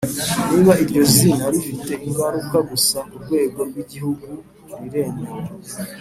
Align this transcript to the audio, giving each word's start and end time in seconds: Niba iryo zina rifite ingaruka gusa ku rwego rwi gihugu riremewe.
Niba 0.49 0.73
iryo 0.83 1.03
zina 1.13 1.45
rifite 1.53 1.91
ingaruka 2.07 2.57
gusa 2.69 2.97
ku 3.09 3.15
rwego 3.23 3.59
rwi 3.69 3.83
gihugu 3.93 4.29
riremewe. 4.79 5.41